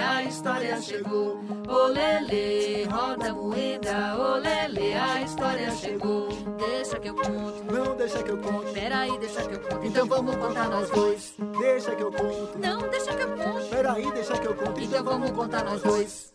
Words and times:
a 0.00 0.24
história 0.24 0.80
chegou. 0.80 1.40
Olele, 1.68 2.84
roda 2.84 3.32
moeda, 3.34 4.16
olele, 4.18 4.94
a 4.94 5.22
história 5.22 5.70
chegou. 5.70 6.28
Deixa 6.58 6.98
que 6.98 7.08
eu 7.08 7.14
conto. 7.14 7.64
Não 7.72 7.96
deixa 7.96 8.22
que 8.22 8.30
eu 8.30 8.38
conto. 8.38 8.72
Peraí, 8.72 9.18
deixa 9.18 9.42
que 9.46 9.54
eu 9.54 9.60
conto. 9.60 9.86
Então 9.86 10.06
vamos 10.06 10.36
contar 10.36 10.68
nós 10.68 10.90
dois. 10.90 11.34
Deixa 11.58 11.94
que 11.94 12.02
eu 12.02 12.12
conto. 12.12 12.58
Não, 12.58 12.88
deixa 12.88 13.14
que 13.14 13.22
eu 13.22 13.36
conto. 13.36 13.68
Peraí, 13.68 14.12
deixa 14.12 14.38
que 14.38 14.46
eu 14.46 14.54
conto. 14.54 14.80
Então 14.80 15.04
vamos 15.04 15.30
contar 15.30 15.64
nós 15.64 15.82
dois. 15.82 16.34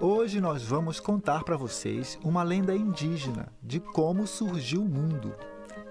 Hoje 0.00 0.40
nós 0.40 0.62
vamos 0.62 1.00
contar 1.00 1.44
para 1.44 1.56
vocês 1.56 2.18
uma 2.22 2.42
lenda 2.42 2.74
indígena 2.74 3.52
de 3.62 3.80
como 3.80 4.26
surgiu 4.26 4.82
o 4.82 4.88
mundo. 4.88 5.34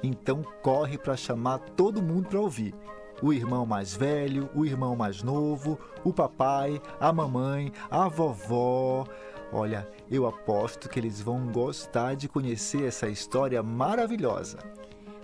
Então 0.03 0.43
corre 0.61 0.97
para 0.97 1.15
chamar 1.15 1.59
todo 1.59 2.01
mundo 2.01 2.27
para 2.27 2.39
ouvir. 2.39 2.75
O 3.23 3.31
irmão 3.31 3.65
mais 3.65 3.95
velho, 3.95 4.49
o 4.53 4.65
irmão 4.65 4.95
mais 4.95 5.23
novo, 5.23 5.79
o 6.03 6.11
papai, 6.11 6.81
a 6.99 7.13
mamãe, 7.13 7.71
a 7.89 8.09
vovó. 8.09 9.07
Olha, 9.51 9.89
eu 10.11 10.27
aposto 10.27 10.89
que 10.89 10.99
eles 10.99 11.21
vão 11.21 11.47
gostar 11.47 12.15
de 12.15 12.27
conhecer 12.27 12.83
essa 12.83 13.07
história 13.07 13.63
maravilhosa. 13.63 14.59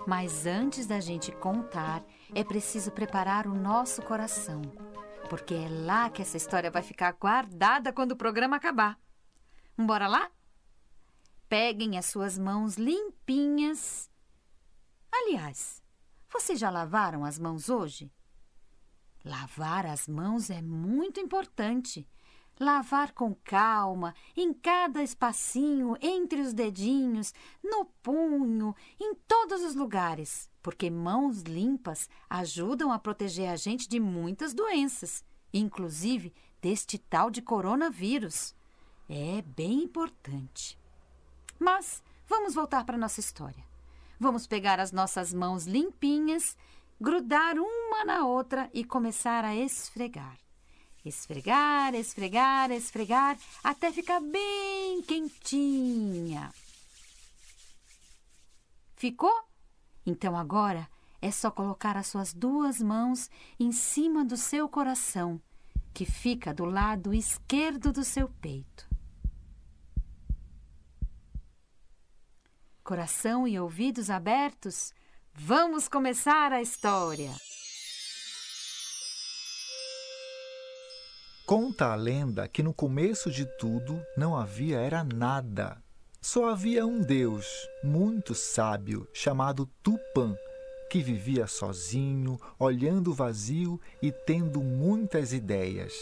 Mas 0.06 0.46
antes 0.46 0.86
da 0.86 0.98
gente 0.98 1.30
contar, 1.30 2.02
é 2.34 2.42
preciso 2.42 2.90
preparar 2.90 3.46
o 3.46 3.54
nosso 3.54 4.00
coração, 4.00 4.62
porque 5.28 5.52
é 5.52 5.68
lá 5.68 6.08
que 6.08 6.22
essa 6.22 6.38
história 6.38 6.70
vai 6.70 6.82
ficar 6.82 7.12
guardada 7.12 7.92
quando 7.92 8.12
o 8.12 8.16
programa 8.16 8.56
acabar. 8.56 8.98
Bora 9.76 10.08
lá? 10.08 10.30
Peguem 11.50 11.98
as 11.98 12.06
suas 12.06 12.38
mãos 12.38 12.76
limpinhas 12.76 14.10
Aliás, 15.12 15.82
vocês 16.30 16.58
já 16.58 16.70
lavaram 16.70 17.24
as 17.24 17.38
mãos 17.38 17.68
hoje? 17.68 18.10
Lavar 19.24 19.84
as 19.84 20.08
mãos 20.08 20.48
é 20.48 20.62
muito 20.62 21.20
importante. 21.20 22.08
Lavar 22.58 23.12
com 23.12 23.34
calma, 23.34 24.14
em 24.36 24.52
cada 24.52 25.02
espacinho, 25.02 25.96
entre 26.00 26.40
os 26.40 26.52
dedinhos, 26.52 27.32
no 27.64 27.86
punho, 28.02 28.74
em 28.98 29.14
todos 29.14 29.62
os 29.62 29.74
lugares, 29.74 30.50
porque 30.62 30.90
mãos 30.90 31.40
limpas 31.42 32.08
ajudam 32.28 32.92
a 32.92 32.98
proteger 32.98 33.48
a 33.48 33.56
gente 33.56 33.88
de 33.88 33.98
muitas 33.98 34.52
doenças, 34.52 35.24
inclusive 35.52 36.34
deste 36.60 36.98
tal 36.98 37.30
de 37.30 37.40
coronavírus. 37.40 38.54
É 39.08 39.42
bem 39.42 39.82
importante. 39.84 40.78
Mas 41.58 42.02
vamos 42.28 42.54
voltar 42.54 42.84
para 42.84 42.98
nossa 42.98 43.20
história. 43.20 43.69
Vamos 44.22 44.46
pegar 44.46 44.78
as 44.78 44.92
nossas 44.92 45.32
mãos 45.32 45.64
limpinhas, 45.64 46.54
grudar 47.00 47.56
uma 47.56 48.04
na 48.04 48.26
outra 48.26 48.68
e 48.74 48.84
começar 48.84 49.46
a 49.46 49.56
esfregar. 49.56 50.36
Esfregar, 51.02 51.94
esfregar, 51.94 52.70
esfregar, 52.70 53.38
até 53.64 53.90
ficar 53.90 54.20
bem 54.20 55.00
quentinha. 55.00 56.52
Ficou? 58.94 59.34
Então 60.04 60.36
agora 60.36 60.86
é 61.22 61.30
só 61.30 61.50
colocar 61.50 61.96
as 61.96 62.08
suas 62.08 62.34
duas 62.34 62.78
mãos 62.78 63.30
em 63.58 63.72
cima 63.72 64.22
do 64.22 64.36
seu 64.36 64.68
coração, 64.68 65.40
que 65.94 66.04
fica 66.04 66.52
do 66.52 66.66
lado 66.66 67.14
esquerdo 67.14 67.90
do 67.90 68.04
seu 68.04 68.28
peito. 68.28 68.89
Coração 72.82 73.46
e 73.46 73.58
ouvidos 73.58 74.10
abertos, 74.10 74.92
vamos 75.34 75.88
começar 75.88 76.52
a 76.52 76.60
história. 76.60 77.30
Conta 81.46 81.86
a 81.86 81.96
lenda 81.96 82.46
que 82.46 82.62
no 82.62 82.72
começo 82.72 83.30
de 83.30 83.44
tudo 83.58 84.00
não 84.16 84.36
havia 84.36 84.78
era 84.78 85.02
nada. 85.02 85.82
Só 86.22 86.48
havia 86.48 86.86
um 86.86 87.00
Deus 87.00 87.46
muito 87.82 88.34
sábio 88.34 89.08
chamado 89.12 89.66
Tupã, 89.82 90.36
que 90.88 91.00
vivia 91.00 91.46
sozinho, 91.46 92.38
olhando 92.58 93.10
o 93.10 93.14
vazio 93.14 93.80
e 94.02 94.12
tendo 94.12 94.62
muitas 94.62 95.32
ideias. 95.32 95.94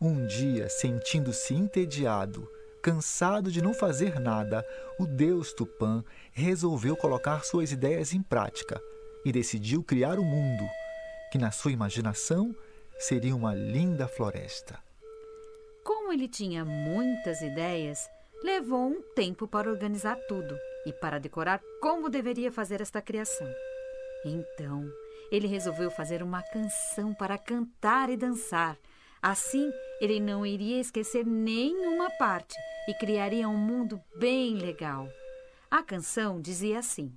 Um 0.00 0.26
dia, 0.26 0.68
sentindo-se 0.68 1.54
entediado, 1.54 2.48
Cansado 2.82 3.50
de 3.50 3.60
não 3.60 3.74
fazer 3.74 4.20
nada, 4.20 4.64
o 4.98 5.06
deus 5.06 5.52
Tupã 5.52 6.04
resolveu 6.32 6.96
colocar 6.96 7.44
suas 7.44 7.72
ideias 7.72 8.12
em 8.12 8.22
prática 8.22 8.80
e 9.24 9.32
decidiu 9.32 9.82
criar 9.82 10.18
o 10.18 10.24
mundo, 10.24 10.64
que 11.32 11.38
na 11.38 11.50
sua 11.50 11.72
imaginação 11.72 12.54
seria 12.98 13.34
uma 13.34 13.54
linda 13.54 14.06
floresta. 14.06 14.78
Como 15.84 16.12
ele 16.12 16.28
tinha 16.28 16.64
muitas 16.64 17.40
ideias, 17.40 18.08
levou 18.42 18.88
um 18.88 19.02
tempo 19.14 19.48
para 19.48 19.70
organizar 19.70 20.16
tudo 20.28 20.56
e 20.86 20.92
para 20.92 21.18
decorar 21.18 21.60
como 21.80 22.08
deveria 22.08 22.52
fazer 22.52 22.80
esta 22.80 23.02
criação. 23.02 23.48
Então, 24.24 24.90
ele 25.30 25.46
resolveu 25.46 25.90
fazer 25.90 26.22
uma 26.22 26.42
canção 26.42 27.12
para 27.14 27.36
cantar 27.38 28.08
e 28.10 28.16
dançar, 28.16 28.76
Assim, 29.20 29.72
ele 30.00 30.20
não 30.20 30.46
iria 30.46 30.80
esquecer 30.80 31.26
nenhuma 31.26 32.08
parte 32.18 32.54
e 32.88 32.94
criaria 32.94 33.48
um 33.48 33.56
mundo 33.56 34.00
bem 34.16 34.54
legal. 34.54 35.08
A 35.68 35.82
canção 35.82 36.40
dizia 36.40 36.78
assim: 36.78 37.12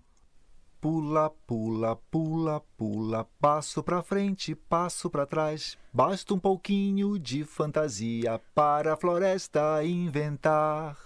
Pula, 0.80 1.30
pula, 1.46 1.96
pula, 2.10 2.60
pula, 2.76 3.30
passo 3.40 3.84
pra 3.84 4.02
frente, 4.02 4.56
passo 4.56 5.12
pra 5.12 5.28
trás. 5.28 5.78
Basta 5.94 6.34
um 6.34 6.40
pouquinho 6.40 7.20
de 7.20 7.46
fantasia 7.46 8.42
para 8.56 8.94
a 8.94 8.98
floresta 8.98 9.84
inventar. 9.86 10.98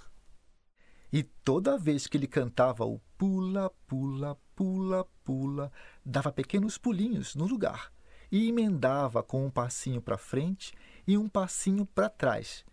E 1.12 1.24
toda 1.24 1.78
vez 1.78 2.08
que 2.08 2.16
ele 2.16 2.28
cantava 2.28 2.86
o 2.86 3.00
pula, 3.18 3.70
pula, 3.86 4.38
pula, 4.56 5.06
pula, 5.26 5.72
dava 6.06 6.32
pequenos 6.32 6.78
pulinhos 6.78 7.36
no 7.36 7.46
lugar 7.46 7.95
e 8.36 8.50
emendava 8.50 9.24
com 9.24 9.46
um 9.46 9.50
passinho 9.50 10.02
para 10.02 10.18
frente 10.18 10.74
e 11.08 11.18
um 11.18 11.30
passinho 11.30 11.86
para 11.86 12.10
trás 12.10 12.66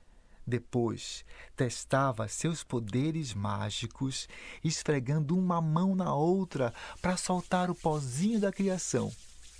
depois, 0.46 1.24
testava 1.56 2.26
seus 2.26 2.64
poderes 2.64 3.32
mágicos, 3.32 4.28
esfregando 4.64 5.38
uma 5.38 5.60
mão 5.60 5.94
na 5.94 6.14
outra 6.14 6.74
para 7.00 7.16
soltar 7.16 7.70
o 7.70 7.74
pozinho 7.74 8.40
da 8.40 8.50
criação. 8.50 9.12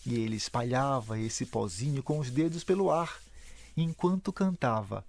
E 0.05 0.15
ele 0.15 0.35
espalhava 0.35 1.19
esse 1.19 1.47
pozinho 1.47 2.03
com 2.03 2.19
os 2.19 2.31
dedos 2.31 2.65
pelo 2.65 2.91
ar, 2.91 3.21
enquanto 3.77 4.33
cantava. 4.33 5.05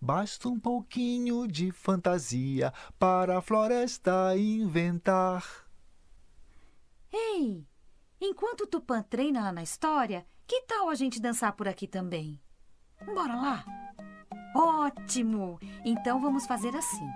Basta 0.00 0.48
um 0.48 0.58
pouquinho 0.58 1.46
de 1.46 1.70
fantasia 1.70 2.72
para 2.98 3.38
a 3.38 3.40
floresta 3.40 4.36
inventar. 4.36 5.64
Ei, 7.12 7.64
enquanto 8.20 8.66
Tupã 8.66 9.02
treina 9.02 9.42
lá 9.42 9.52
na 9.52 9.62
história, 9.62 10.26
que 10.46 10.62
tal 10.62 10.88
a 10.88 10.94
gente 10.94 11.20
dançar 11.20 11.52
por 11.52 11.68
aqui 11.68 11.86
também? 11.86 12.40
Bora 13.04 13.34
lá! 13.34 13.64
Ótimo! 14.54 15.58
Então 15.84 16.20
vamos 16.20 16.46
fazer 16.46 16.74
assim. 16.76 17.08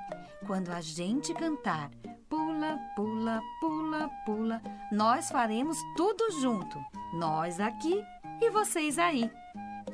Quando 0.46 0.70
a 0.70 0.80
gente 0.80 1.32
cantar 1.34 1.90
pula, 2.30 2.78
pula, 2.94 3.42
pula, 3.60 4.10
pula, 4.24 4.62
nós 4.92 5.28
faremos 5.30 5.76
tudo 5.96 6.30
junto. 6.40 6.78
Nós 7.12 7.58
aqui 7.58 8.02
e 8.40 8.48
vocês 8.50 8.98
aí. 8.98 9.30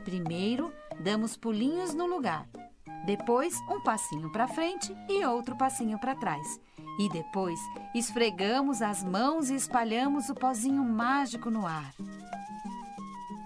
Primeiro, 0.04 0.72
damos 1.00 1.36
pulinhos 1.36 1.94
no 1.94 2.06
lugar. 2.06 2.46
Depois, 3.06 3.58
um 3.70 3.80
passinho 3.82 4.30
para 4.30 4.46
frente 4.46 4.94
e 5.08 5.24
outro 5.24 5.56
passinho 5.56 5.98
para 5.98 6.14
trás. 6.14 6.60
E 6.98 7.08
depois, 7.08 7.58
esfregamos 7.94 8.82
as 8.82 9.02
mãos 9.04 9.50
e 9.50 9.54
espalhamos 9.54 10.28
o 10.28 10.34
pozinho 10.34 10.82
mágico 10.82 11.50
no 11.50 11.66
ar. 11.66 11.94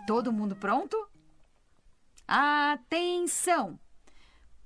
Todo 0.06 0.32
mundo 0.32 0.56
pronto? 0.56 0.96
Atenção! 2.26 3.78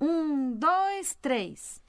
Um, 0.01 0.53
dois, 0.53 1.15
três. 1.21 1.84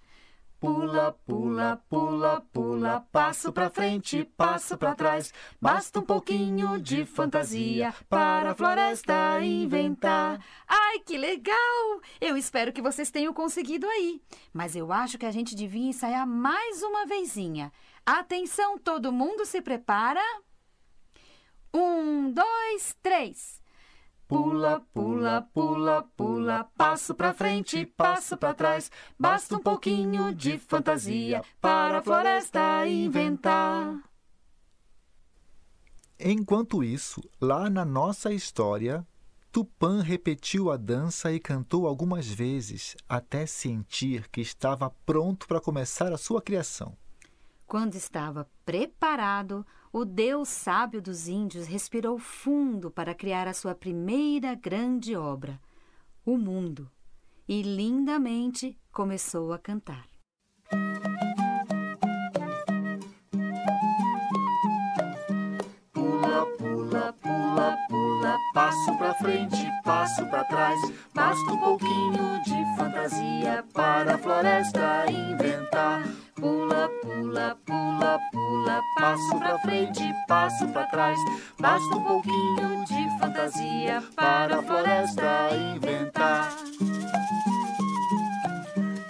Pula, 0.59 1.11
pula, 1.25 1.83
pula, 1.89 2.41
pula, 2.51 3.05
passo 3.11 3.51
pra 3.51 3.69
frente, 3.69 4.23
passo 4.37 4.77
pra 4.77 4.95
trás. 4.95 5.33
Basta 5.61 5.99
um 5.99 6.01
pouquinho 6.01 6.79
de 6.79 7.05
fantasia 7.05 7.93
para 8.09 8.51
a 8.51 8.55
floresta 8.55 9.43
inventar. 9.43 10.43
Ai, 10.67 10.99
que 10.99 11.17
legal! 11.17 12.01
Eu 12.19 12.35
espero 12.37 12.73
que 12.73 12.81
vocês 12.81 13.11
tenham 13.11 13.33
conseguido 13.33 13.85
aí. 13.87 14.21
Mas 14.53 14.75
eu 14.75 14.91
acho 14.91 15.17
que 15.17 15.25
a 15.25 15.31
gente 15.31 15.55
devia 15.55 15.89
ensaiar 15.89 16.25
mais 16.25 16.81
uma 16.81 17.05
vezinha. 17.05 17.71
Atenção, 18.05 18.77
todo 18.77 19.11
mundo 19.11 19.45
se 19.45 19.61
prepara. 19.61 20.23
Um, 21.73 22.31
dois, 22.31 22.95
três. 23.03 23.61
Pula, 24.27 24.81
pula, 24.91 25.47
pula, 25.53 26.03
pula, 26.17 26.63
passo 26.75 27.13
pra 27.13 27.33
frente, 27.33 27.85
passo 27.85 28.35
pra 28.35 28.53
trás. 28.53 28.91
Basta 29.19 29.55
um 29.55 29.59
pouquinho 29.59 30.33
de 30.33 30.57
fantasia 30.57 31.43
para 31.61 31.99
a 31.99 32.01
floresta 32.01 32.87
inventar. 32.87 33.99
Enquanto 36.19 36.83
isso, 36.83 37.21
lá 37.39 37.69
na 37.69 37.85
nossa 37.85 38.33
história, 38.33 39.05
Tupã 39.51 40.01
repetiu 40.01 40.71
a 40.71 40.77
dança 40.77 41.31
e 41.31 41.39
cantou 41.39 41.87
algumas 41.87 42.27
vezes 42.27 42.95
até 43.07 43.45
sentir 43.45 44.27
que 44.29 44.41
estava 44.41 44.89
pronto 45.05 45.47
para 45.47 45.61
começar 45.61 46.11
a 46.11 46.17
sua 46.17 46.41
criação. 46.41 46.97
Quando 47.67 47.95
estava 47.95 48.47
preparado, 48.63 49.65
o 49.91 50.05
Deus 50.05 50.49
sábio 50.49 51.01
dos 51.01 51.27
índios 51.27 51.65
respirou 51.65 52.19
fundo 52.19 52.91
para 52.91 53.15
criar 53.15 53.47
a 53.47 53.53
sua 53.53 53.73
primeira 53.73 54.53
grande 54.53 55.15
obra, 55.15 55.59
o 56.23 56.37
mundo, 56.37 56.91
e 57.47 57.63
lindamente 57.63 58.77
começou 58.91 59.51
a 59.51 59.57
cantar. 59.57 60.07
Pula, 65.91 66.45
pula, 66.57 67.13
pula, 67.13 67.77
pula, 67.89 68.37
passo 68.53 68.97
pra 68.97 69.15
frente, 69.15 69.57
passo 69.83 70.23
pra 70.27 70.43
trás. 70.43 70.79
Basta 71.15 71.51
um 71.51 71.59
pouquinho 71.59 72.43
de 72.43 72.77
fantasia 72.77 73.65
para 73.73 74.15
a 74.15 74.17
floresta 74.19 75.05
inventar. 75.11 76.03
Pula, 77.05 77.55
pula, 77.67 78.19
pula, 78.31 78.81
passo 78.95 79.37
pra 79.37 79.59
frente, 79.59 80.01
passo 80.27 80.67
pra 80.69 80.87
trás. 80.87 81.19
Basta 81.59 81.95
um 81.95 82.03
pouquinho 82.03 82.83
de 82.83 83.19
fantasia 83.19 84.03
para 84.15 84.57
a 84.57 84.63
floresta 84.63 85.49
inventar. 85.75 86.49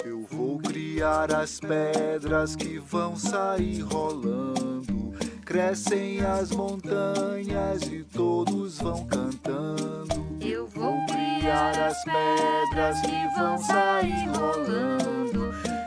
Eu 0.03 0.27
vou 0.29 0.59
criar 0.59 1.33
as 1.33 1.61
pedras 1.61 2.53
que 2.57 2.79
vão 2.79 3.15
sair 3.15 3.79
rolando. 3.79 5.13
Crescem 5.45 6.19
as 6.19 6.51
montanhas 6.51 7.81
e 7.83 8.03
todos 8.03 8.77
vão 8.77 9.07
cantando. 9.07 10.37
Eu 10.41 10.67
vou 10.67 10.97
criar 11.05 11.79
as 11.79 12.03
pedras 12.03 12.99
que 12.99 13.39
vão 13.39 13.57
sair 13.57 14.27
rolando. 14.37 15.44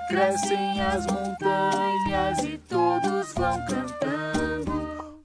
Crescem 0.09 0.81
as 0.81 1.07
montanhas 1.07 2.43
e 2.43 2.57
todos 2.57 3.35
vão 3.35 3.59
cantando. 3.67 5.23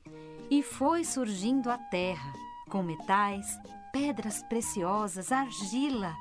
E 0.51 0.62
foi 0.62 1.06
surgindo 1.06 1.71
a 1.71 1.77
terra, 1.77 2.33
com 2.69 2.83
metais, 2.83 3.57
pedras 3.94 4.44
preciosas, 4.44 5.31
argila. 5.31 6.13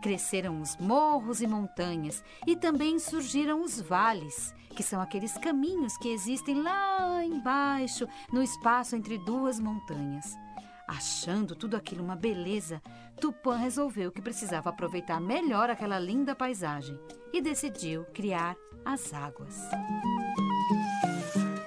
Cresceram 0.00 0.60
os 0.60 0.76
morros 0.76 1.40
e 1.42 1.48
montanhas, 1.48 2.22
e 2.46 2.54
também 2.54 3.00
surgiram 3.00 3.60
os 3.60 3.80
vales, 3.80 4.54
que 4.76 4.84
são 4.84 5.00
aqueles 5.00 5.36
caminhos 5.38 5.96
que 5.96 6.08
existem 6.08 6.62
lá 6.62 7.24
embaixo, 7.24 8.06
no 8.32 8.40
espaço 8.40 8.94
entre 8.94 9.18
duas 9.18 9.58
montanhas. 9.58 10.38
Achando 10.86 11.56
tudo 11.56 11.76
aquilo 11.76 12.04
uma 12.04 12.14
beleza, 12.14 12.80
Tupã 13.20 13.56
resolveu 13.56 14.12
que 14.12 14.22
precisava 14.22 14.70
aproveitar 14.70 15.20
melhor 15.20 15.68
aquela 15.68 15.98
linda 15.98 16.34
paisagem 16.34 16.98
e 17.32 17.42
decidiu 17.42 18.04
criar 18.14 18.56
as 18.84 19.12
águas. 19.12 19.62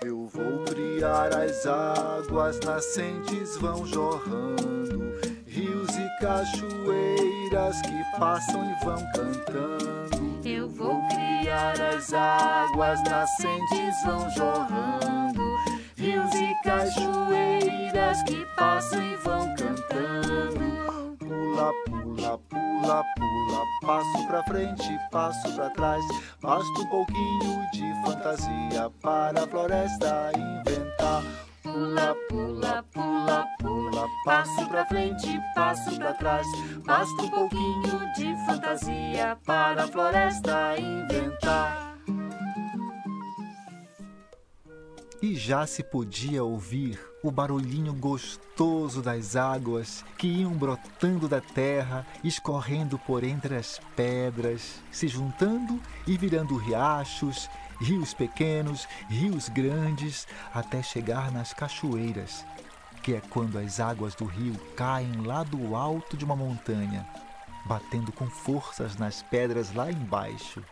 Eu 0.05 0.25
vou 0.25 0.63
criar 0.63 1.33
as 1.33 1.65
águas, 1.65 2.59
nascentes 2.61 3.57
vão 3.57 3.85
jorrando, 3.85 5.13
rios 5.45 5.89
e 5.89 6.21
cachoeiras 6.21 7.81
que 7.81 8.19
passam 8.19 8.63
e 8.63 8.85
vão 8.85 9.11
cantando. 9.11 10.47
Eu 10.47 10.69
vou 10.69 11.01
criar 11.09 11.79
as 11.81 12.13
águas, 12.13 13.03
nascentes 13.03 14.03
vão 14.05 14.29
jorrando, 14.31 15.28
cachoeiras 16.63 18.24
que 18.24 18.46
passam 18.56 19.01
e 19.01 19.16
vão 19.18 19.56
cantando. 19.56 21.18
Pula, 21.20 21.72
pula, 21.86 22.38
pula, 22.50 23.04
pula, 23.18 23.66
passo 23.82 24.28
pra 24.28 24.44
frente, 24.44 25.00
passo 25.12 25.54
pra 25.56 25.70
trás. 25.72 26.04
Basta 26.42 26.80
um 26.80 26.88
pouquinho 26.88 27.72
de 27.72 27.94
fantasia 28.06 28.92
para 29.01 29.44
a 29.44 29.48
floresta 29.48 30.32
inventar. 30.36 31.24
Pula, 31.63 32.16
pula, 32.30 32.84
pula, 32.94 33.48
pula, 33.60 34.08
passo 34.25 34.68
pra 34.68 34.86
frente, 34.86 35.39
passo 35.56 35.96
pra 35.98 36.13
trás. 36.13 36.48
Basta 36.86 37.22
um 37.22 37.30
pouquinho 37.30 38.13
de 38.16 38.36
fantasia 38.46 39.38
para 39.46 39.84
a 39.84 39.88
floresta 39.88 40.75
inventar. 40.78 41.88
E 45.21 45.35
já 45.35 45.67
se 45.67 45.83
podia 45.83 46.43
ouvir 46.43 46.97
o 47.21 47.29
barulhinho 47.29 47.93
gostoso 47.93 49.01
das 49.01 49.35
águas 49.35 50.05
que 50.17 50.27
iam 50.27 50.53
brotando 50.53 51.27
da 51.27 51.41
terra, 51.41 52.07
escorrendo 52.23 52.97
por 52.97 53.23
entre 53.25 53.57
as 53.57 53.81
pedras, 53.97 54.81
se 54.89 55.09
juntando 55.09 55.77
e 56.07 56.17
virando 56.17 56.55
riachos, 56.55 57.49
rios 57.81 58.13
pequenos, 58.13 58.88
rios 59.09 59.49
grandes, 59.49 60.25
até 60.53 60.81
chegar 60.81 61.31
nas 61.33 61.53
cachoeiras. 61.53 62.45
que 63.01 63.13
é 63.15 63.21
quando 63.29 63.57
as 63.57 63.79
águas 63.79 64.13
do 64.13 64.25
rio 64.25 64.55
caem 64.75 65.21
lá 65.25 65.43
do 65.43 65.75
alto 65.75 66.17
de 66.17 66.25
uma 66.25 66.35
montanha, 66.35 67.07
batendo 67.65 68.11
com 68.11 68.27
forças 68.29 68.97
nas 68.97 69.21
pedras 69.23 69.73
lá 69.73 69.89
embaixo. 69.91 70.63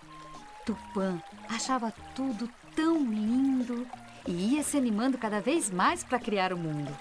Tupã 0.66 1.22
achava 1.50 1.92
tudo 2.14 2.50
tão 2.76 2.98
lindo 3.10 3.88
e 4.28 4.56
ia 4.56 4.64
se 4.64 4.78
animando 4.78 5.18
cada 5.18 5.40
vez 5.40 5.72
mais 5.72 6.04
para 6.04 6.20
criar 6.20 6.52
o 6.54 6.58
mundo. 6.58 6.96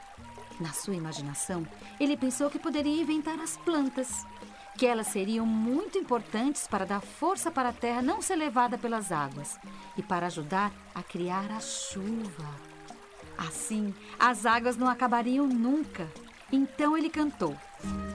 Na 0.58 0.72
sua 0.72 0.94
imaginação, 0.94 1.66
ele 2.00 2.16
pensou 2.16 2.48
que 2.48 2.58
poderia 2.58 3.02
inventar 3.02 3.38
as 3.40 3.56
plantas, 3.58 4.24
que 4.78 4.86
elas 4.86 5.08
seriam 5.08 5.44
muito 5.44 5.98
importantes 5.98 6.66
para 6.66 6.86
dar 6.86 7.00
força 7.00 7.50
para 7.50 7.70
a 7.70 7.72
terra 7.72 8.00
não 8.00 8.22
ser 8.22 8.36
levada 8.36 8.78
pelas 8.78 9.12
águas 9.12 9.58
e 9.96 10.02
para 10.02 10.26
ajudar 10.26 10.72
a 10.94 11.02
criar 11.02 11.50
a 11.50 11.60
chuva. 11.60 12.48
Assim, 13.36 13.94
as 14.18 14.46
águas 14.46 14.76
não 14.76 14.88
acabariam 14.88 15.46
nunca. 15.46 16.08
Então 16.50 16.96
ele 16.96 17.10
cantou: 17.10 17.56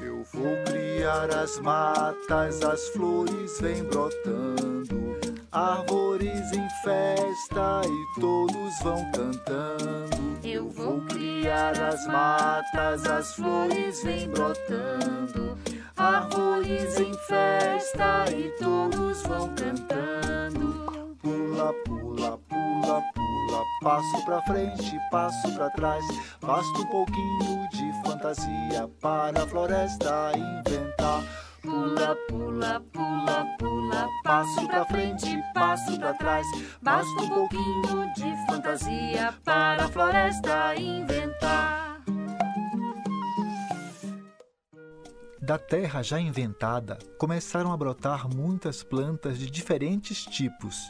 Eu 0.01 0.23
vou 0.33 0.55
criar 0.65 1.29
as 1.35 1.59
matas, 1.59 2.61
as 2.63 2.87
flores 2.89 3.59
vêm 3.59 3.83
brotando, 3.83 5.19
árvores 5.51 6.51
em 6.53 6.69
festa 6.81 7.81
e 7.85 8.19
todos 8.19 8.79
vão 8.81 9.11
cantando. 9.11 10.39
Eu 10.43 10.69
vou 10.69 11.01
criar 11.01 11.77
as 11.79 12.05
matas, 12.07 13.05
as 13.05 13.35
flores 13.35 14.01
vêm 14.03 14.29
brotando, 14.29 15.57
árvores 15.97 16.97
em 16.99 17.13
festa 17.27 18.25
e 18.31 18.49
todos 18.59 19.23
vão 19.23 19.53
cantando. 19.55 21.15
Pula, 21.21 21.73
pula, 21.85 22.39
pula, 22.49 23.03
pula, 23.13 23.63
passo 23.83 24.25
pra 24.25 24.41
frente, 24.43 24.97
passo 25.11 25.53
pra 25.53 25.69
trás, 25.71 26.03
basta 26.39 26.79
um 26.79 26.85
pouquinho 26.85 27.69
de 27.71 27.91
fantasia 28.05 28.89
para 29.01 29.43
a 29.43 29.47
floresta 29.47 30.31
inventar. 30.35 31.50
Pula, 31.61 32.15
pula, 32.27 32.79
pula, 32.91 33.45
pula, 33.59 34.09
passo 34.23 34.67
pra 34.67 34.83
frente, 34.85 35.27
passo 35.53 35.99
pra 35.99 36.13
trás, 36.15 36.47
basta 36.81 37.21
um 37.21 37.29
pouquinho 37.29 38.13
de 38.15 38.45
fantasia 38.47 39.31
para 39.43 39.85
a 39.85 39.87
floresta 39.87 40.75
inventar. 40.75 42.01
Da 45.39 45.59
terra 45.59 46.01
já 46.01 46.19
inventada, 46.19 46.97
começaram 47.19 47.71
a 47.71 47.77
brotar 47.77 48.27
muitas 48.27 48.81
plantas 48.81 49.37
de 49.37 49.49
diferentes 49.51 50.25
tipos. 50.25 50.89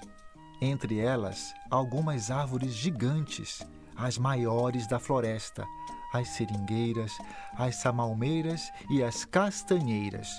Entre 0.61 0.99
elas, 0.99 1.53
algumas 1.69 2.31
árvores 2.31 2.71
gigantes, 2.73 3.61
as 3.95 4.17
maiores 4.17 4.87
da 4.87 4.99
floresta, 4.99 5.65
as 6.13 6.29
seringueiras, 6.29 7.11
as 7.57 7.75
samalmeiras 7.75 8.71
e 8.89 9.03
as 9.03 9.25
castanheiras. 9.25 10.29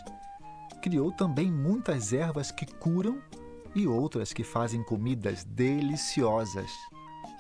Criou 0.83 1.13
também 1.13 1.51
muitas 1.51 2.13
ervas 2.13 2.51
que 2.51 2.67
curam 2.67 3.23
e 3.73 3.87
outras 3.87 4.33
que 4.33 4.43
fazem 4.43 4.83
comidas 4.83 5.45
deliciosas. 5.45 6.71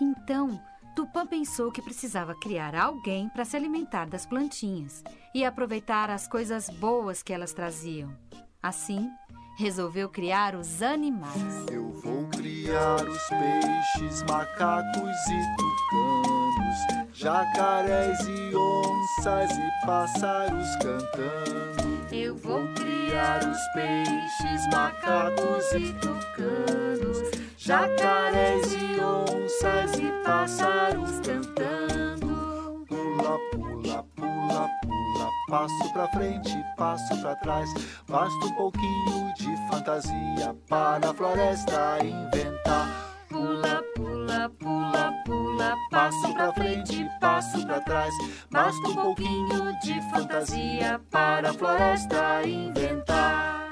Então, 0.00 0.60
Tupã 0.94 1.26
pensou 1.26 1.72
que 1.72 1.82
precisava 1.82 2.36
criar 2.36 2.76
alguém 2.76 3.28
para 3.28 3.44
se 3.44 3.56
alimentar 3.56 4.08
das 4.08 4.24
plantinhas 4.24 5.02
e 5.34 5.44
aproveitar 5.44 6.08
as 6.08 6.28
coisas 6.28 6.70
boas 6.70 7.20
que 7.20 7.32
elas 7.32 7.52
traziam. 7.52 8.16
Assim, 8.62 9.10
resolveu 9.58 10.08
criar 10.08 10.54
os 10.54 10.80
animais. 10.80 11.66
Eu 11.68 11.90
vou 12.00 12.28
criar 12.28 12.96
os 12.96 13.22
peixes, 13.28 14.22
macacos 14.22 15.16
e 15.28 15.56
tucanos, 15.56 17.10
jacarés 17.12 18.20
e 18.20 18.54
onças 18.54 19.50
e 19.50 19.86
pássaros 19.86 20.76
cantando. 20.76 21.91
Eu 22.12 22.36
vou 22.36 22.60
criar 22.74 23.38
os 23.38 23.58
peixes, 23.72 24.68
macacos 24.70 25.72
e 25.72 25.92
tucanos, 25.94 27.18
jacarés 27.56 28.74
e 28.74 29.00
onças 29.00 29.98
e 29.98 30.12
pássaros 30.22 31.20
cantando. 31.20 32.84
Pula, 32.86 33.38
pula, 33.50 34.04
pula, 34.14 34.68
pula, 34.82 35.30
passo 35.48 35.92
pra 35.94 36.06
frente, 36.08 36.54
passo 36.76 37.18
pra 37.22 37.34
trás, 37.36 37.70
basta 38.06 38.44
um 38.44 38.54
pouquinho 38.56 39.32
de 39.34 39.56
fantasia 39.70 40.54
para 40.68 41.10
a 41.10 41.14
floresta 41.14 41.98
inventar. 42.04 43.16
Pula, 43.30 43.82
pula, 43.96 44.50
pula, 44.58 45.12
pula, 45.24 45.41
passo 45.90 46.32
pra 46.34 46.52
frente, 46.52 47.08
passo 47.20 47.64
pra 47.66 47.80
trás, 47.80 48.14
basta 48.50 48.88
um 48.88 48.94
pouquinho 48.94 49.78
de 49.80 50.10
fantasia 50.10 51.00
para 51.10 51.50
a 51.50 51.52
floresta 51.52 52.46
inventar. 52.46 53.66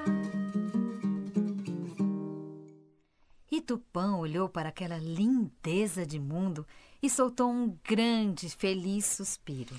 E 3.50 3.61
Tupã 3.61 4.16
olhou 4.16 4.49
para 4.49 4.68
aquela 4.68 4.99
lindeza 4.99 6.06
de 6.06 6.18
mundo 6.18 6.66
e 7.02 7.11
soltou 7.11 7.50
um 7.50 7.76
grande, 7.85 8.49
feliz 8.49 9.06
suspiro. 9.06 9.75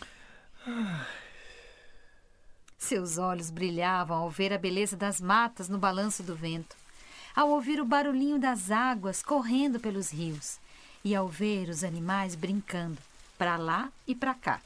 Seus 2.78 3.18
olhos 3.18 3.50
brilhavam 3.50 4.18
ao 4.18 4.30
ver 4.30 4.52
a 4.52 4.58
beleza 4.58 4.98
das 4.98 5.22
matas 5.22 5.70
no 5.70 5.78
balanço 5.78 6.24
do 6.24 6.36
vento, 6.36 6.76
ao 7.36 7.50
ouvir 7.50 7.80
o 7.80 7.86
barulhinho 7.86 8.40
das 8.40 8.72
águas 8.72 9.24
correndo 9.24 9.80
pelos 9.80 10.12
rios 10.12 10.60
e 11.04 11.16
ao 11.16 11.28
ver 11.28 11.70
os 11.70 11.84
animais 11.84 12.36
brincando 12.36 12.98
para 13.38 13.58
lá 13.58 13.92
e 14.06 14.14
para 14.14 14.34
cá. 14.34 14.62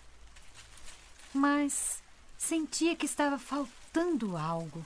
Mas 1.34 2.01
sentia 2.38 2.96
que 2.96 3.06
estava 3.06 3.38
faltando 3.38 4.36
algo. 4.38 4.86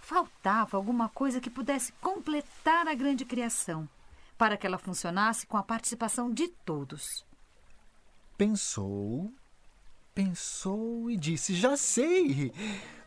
Faltava 0.00 0.76
alguma 0.76 1.08
coisa 1.08 1.40
que 1.40 1.50
pudesse 1.50 1.92
completar 1.94 2.86
a 2.86 2.94
grande 2.94 3.24
criação, 3.24 3.88
para 4.36 4.56
que 4.56 4.66
ela 4.66 4.78
funcionasse 4.78 5.46
com 5.46 5.56
a 5.56 5.62
participação 5.62 6.32
de 6.32 6.48
todos. 6.48 7.24
Pensou, 8.36 9.32
pensou 10.14 11.10
e 11.10 11.16
disse: 11.16 11.54
Já 11.54 11.76
sei! 11.76 12.52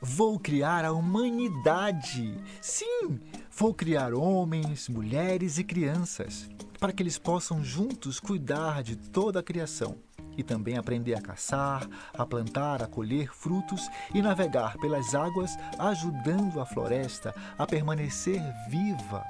Vou 0.02 0.40
criar 0.40 0.86
a 0.86 0.92
humanidade. 0.92 2.40
Sim, 2.62 3.20
vou 3.60 3.74
criar 3.74 4.14
homens, 4.14 4.88
mulheres 4.88 5.58
e 5.58 5.64
crianças, 5.64 6.48
para 6.80 6.94
que 6.94 7.02
eles 7.02 7.18
possam 7.18 7.64
juntos 7.64 8.20
cuidar 8.20 8.84
de 8.84 8.96
toda 8.96 9.40
a 9.40 9.44
criação 9.44 9.98
e 10.38 10.44
também 10.44 10.78
aprender 10.78 11.16
a 11.16 11.22
caçar, 11.22 11.90
a 12.14 12.24
plantar, 12.24 12.84
a 12.84 12.88
colher 12.88 13.34
frutos 13.34 13.90
e 14.14 14.22
navegar 14.22 14.78
pelas 14.78 15.16
águas, 15.16 15.58
ajudando 15.80 16.62
a 16.62 16.68
floresta 16.68 17.34
a 17.58 17.66
permanecer 17.66 18.40
viva. 18.70 19.26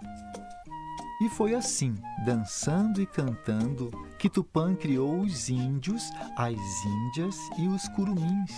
E 1.22 1.30
foi 1.30 1.56
assim, 1.56 1.96
dançando 2.26 3.02
e 3.02 3.06
cantando, 3.06 3.90
que 4.20 4.30
Tupã 4.30 4.76
criou 4.76 5.22
os 5.22 5.48
índios, 5.48 6.12
as 6.36 6.60
índias 6.86 7.38
e 7.58 7.66
os 7.70 7.88
curumins, 7.88 8.52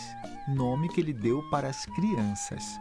nome 0.48 0.90
que 0.90 1.00
ele 1.00 1.14
deu 1.14 1.48
para 1.52 1.68
as 1.68 1.86
crianças. 1.86 2.80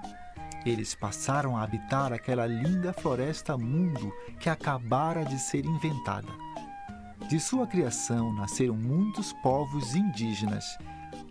Eles 0.68 0.94
passaram 0.94 1.56
a 1.56 1.62
habitar 1.62 2.12
aquela 2.12 2.46
linda 2.46 2.92
floresta 2.92 3.56
mundo 3.56 4.12
que 4.38 4.50
acabara 4.50 5.24
de 5.24 5.38
ser 5.38 5.64
inventada. 5.64 6.28
De 7.26 7.40
sua 7.40 7.66
criação 7.66 8.34
nasceram 8.34 8.76
muitos 8.76 9.32
povos 9.32 9.94
indígenas, 9.94 10.66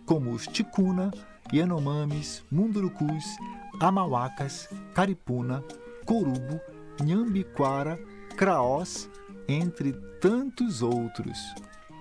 como 0.04 0.32
os 0.32 0.44
Ticuna, 0.44 1.12
Yanomamis, 1.52 2.44
Mundurucus, 2.50 3.36
Amauacas, 3.78 4.68
Caripuna, 4.92 5.62
Corubo, 6.04 6.60
Nhambiquara, 7.00 7.96
Craós, 8.36 9.08
entre 9.46 9.92
tantos 10.20 10.82
outros. 10.82 11.38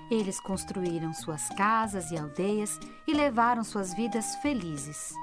Eles 0.09 0.39
construíram 0.39 1.13
suas 1.13 1.49
casas 1.49 2.09
e 2.09 2.17
aldeias 2.17 2.79
e 3.07 3.13
levaram 3.13 3.63
suas 3.63 3.93
vidas 3.93 4.33
felizes. 4.37 5.13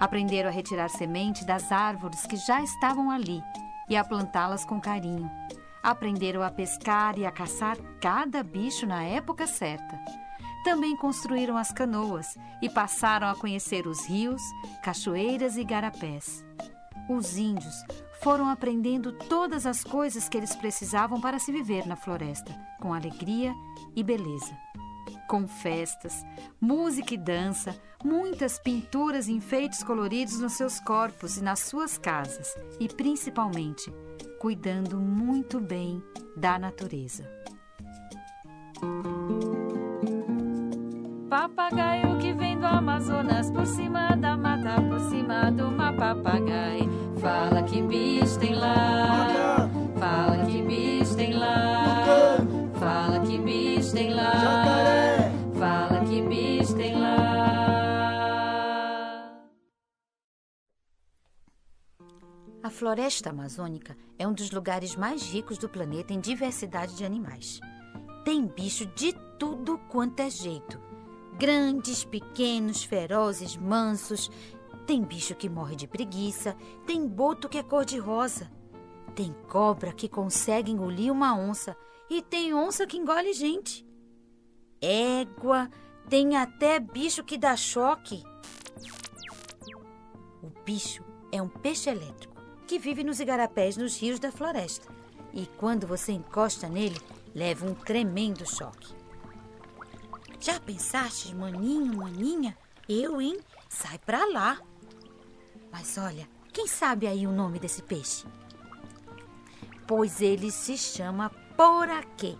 Aprenderam 0.00 0.48
a 0.48 0.52
retirar 0.52 0.88
semente 0.88 1.44
das 1.44 1.72
árvores 1.72 2.26
que 2.26 2.36
já 2.36 2.62
estavam 2.62 3.10
ali 3.10 3.42
e 3.88 3.96
a 3.96 4.04
plantá-las 4.04 4.64
com 4.64 4.80
carinho. 4.80 5.30
Aprenderam 5.82 6.42
a 6.42 6.50
pescar 6.50 7.18
e 7.18 7.24
a 7.24 7.30
caçar 7.30 7.76
cada 8.00 8.42
bicho 8.42 8.86
na 8.86 9.02
época 9.02 9.46
certa. 9.46 9.98
Também 10.64 10.96
construíram 10.96 11.56
as 11.56 11.72
canoas 11.72 12.36
e 12.60 12.68
passaram 12.68 13.28
a 13.28 13.34
conhecer 13.34 13.86
os 13.86 14.06
rios, 14.06 14.42
cachoeiras 14.82 15.56
e 15.56 15.64
garapés. 15.64 16.44
Os 17.08 17.38
índios 17.38 17.74
foram 18.20 18.48
aprendendo 18.48 19.12
todas 19.12 19.64
as 19.64 19.82
coisas 19.82 20.28
que 20.28 20.36
eles 20.36 20.54
precisavam 20.54 21.20
para 21.20 21.38
se 21.38 21.50
viver 21.50 21.86
na 21.86 21.96
floresta, 21.96 22.54
com 22.80 22.92
alegria 22.92 23.54
e 23.96 24.02
beleza. 24.02 24.54
Com 25.28 25.46
festas, 25.46 26.24
música 26.60 27.14
e 27.14 27.18
dança, 27.18 27.76
muitas 28.02 28.58
pinturas 28.58 29.28
e 29.28 29.32
enfeites 29.32 29.82
coloridos 29.82 30.40
nos 30.40 30.54
seus 30.54 30.80
corpos 30.80 31.36
e 31.36 31.42
nas 31.42 31.60
suas 31.60 31.98
casas, 31.98 32.56
e 32.80 32.88
principalmente 32.88 33.92
cuidando 34.40 34.98
muito 34.98 35.60
bem 35.60 36.02
da 36.34 36.58
natureza. 36.58 37.38
papagaio 41.28 42.18
que 42.18 42.32
vem 42.32 42.58
do 42.58 42.66
Amazonas 42.66 43.50
por 43.50 43.66
cima 43.66 44.16
da 44.16 44.36
mata, 44.36 44.80
por 44.80 44.98
cima 45.10 45.50
do 45.50 45.68
uma 45.68 45.92
papagaio. 45.92 46.88
Fala 47.20 47.62
que 47.62 47.82
bicho 47.82 48.38
tem 48.38 48.54
lá, 48.54 49.68
fala 49.98 50.44
que 50.46 50.62
bicho 50.62 51.16
tem 51.16 51.34
lá, 51.34 52.38
fala 52.78 53.20
que 53.20 53.38
bicho 53.38 53.92
tem 53.92 54.14
lá, 54.14 55.17
floresta 62.78 63.30
amazônica 63.30 63.96
é 64.16 64.26
um 64.26 64.32
dos 64.32 64.52
lugares 64.52 64.94
mais 64.94 65.22
ricos 65.22 65.58
do 65.58 65.68
planeta 65.68 66.12
em 66.12 66.20
diversidade 66.20 66.94
de 66.94 67.04
animais. 67.04 67.58
Tem 68.24 68.46
bicho 68.46 68.86
de 68.94 69.12
tudo 69.36 69.78
quanto 69.88 70.20
é 70.20 70.30
jeito. 70.30 70.80
Grandes, 71.36 72.04
pequenos, 72.04 72.84
ferozes, 72.84 73.56
mansos. 73.56 74.30
Tem 74.86 75.02
bicho 75.02 75.34
que 75.34 75.48
morre 75.48 75.74
de 75.74 75.88
preguiça. 75.88 76.56
Tem 76.86 77.04
boto 77.04 77.48
que 77.48 77.58
é 77.58 77.64
cor-de-rosa. 77.64 78.48
Tem 79.12 79.34
cobra 79.48 79.92
que 79.92 80.08
consegue 80.08 80.70
engolir 80.70 81.12
uma 81.12 81.36
onça. 81.36 81.76
E 82.08 82.22
tem 82.22 82.54
onça 82.54 82.86
que 82.86 82.96
engole 82.96 83.32
gente. 83.32 83.84
Égua. 84.80 85.68
Tem 86.08 86.36
até 86.36 86.78
bicho 86.78 87.24
que 87.24 87.36
dá 87.36 87.56
choque. 87.56 88.22
O 90.40 90.48
bicho 90.64 91.04
é 91.32 91.42
um 91.42 91.48
peixe 91.48 91.90
elétrico 91.90 92.37
que 92.68 92.78
vive 92.78 93.02
nos 93.02 93.18
igarapés 93.18 93.78
nos 93.78 93.98
rios 93.98 94.20
da 94.20 94.30
floresta. 94.30 94.86
E 95.32 95.46
quando 95.56 95.86
você 95.86 96.12
encosta 96.12 96.68
nele, 96.68 97.00
leva 97.34 97.66
um 97.66 97.74
tremendo 97.74 98.46
choque. 98.46 98.94
Já 100.38 100.60
pensaste, 100.60 101.34
maninho, 101.34 101.96
maninha? 101.96 102.56
Eu, 102.86 103.22
hein? 103.22 103.38
Sai 103.70 103.98
pra 103.98 104.26
lá. 104.26 104.60
Mas 105.72 105.96
olha, 105.96 106.28
quem 106.52 106.66
sabe 106.66 107.06
aí 107.06 107.26
o 107.26 107.32
nome 107.32 107.58
desse 107.58 107.82
peixe? 107.82 108.26
Pois 109.86 110.20
ele 110.20 110.50
se 110.50 110.76
chama 110.76 111.30
poraquê, 111.56 112.36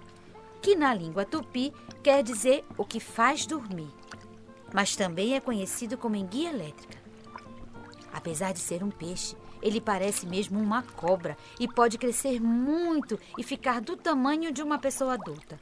que 0.60 0.76
na 0.76 0.92
língua 0.92 1.24
tupi 1.24 1.72
quer 2.02 2.22
dizer 2.22 2.66
o 2.76 2.84
que 2.84 3.00
faz 3.00 3.46
dormir, 3.46 3.90
mas 4.74 4.94
também 4.94 5.34
é 5.34 5.40
conhecido 5.40 5.96
como 5.96 6.16
enguia 6.16 6.50
elétrica. 6.50 6.98
Apesar 8.12 8.52
de 8.52 8.58
ser 8.58 8.84
um 8.84 8.90
peixe, 8.90 9.34
ele 9.62 9.80
parece 9.80 10.26
mesmo 10.26 10.60
uma 10.60 10.82
cobra 10.82 11.36
e 11.58 11.66
pode 11.66 11.98
crescer 11.98 12.40
muito 12.40 13.18
e 13.36 13.42
ficar 13.42 13.80
do 13.80 13.96
tamanho 13.96 14.52
de 14.52 14.62
uma 14.62 14.78
pessoa 14.78 15.14
adulta. 15.14 15.58